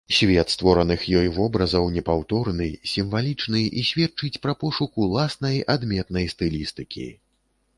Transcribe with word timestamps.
Свет 0.17 0.47
створаных 0.53 1.01
ёй 1.19 1.27
вобразаў 1.35 1.85
непаўторны, 1.97 2.69
сімвалічны 2.93 3.61
і 3.83 3.83
сведчыць 3.91 4.41
пра 4.47 4.57
пошук 4.65 4.99
уласнай 5.05 5.63
адметнай 5.75 6.25
стылістыкі. 6.33 7.07